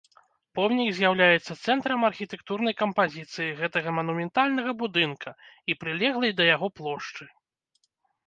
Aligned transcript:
Помнік 0.57 0.87
з'яўляецца 0.99 1.55
цэнтрам 1.71 2.05
архітэктурнай 2.07 2.75
кампазіцыі 2.81 3.51
гэтага 3.59 3.89
манументальнага 3.99 4.71
будынка 4.81 5.29
і 5.73 5.75
прылеглай 5.83 6.31
да 6.39 6.43
яго 6.55 6.67
плошчы. 6.81 7.23